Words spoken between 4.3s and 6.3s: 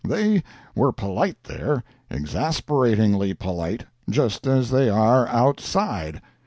as they are outside.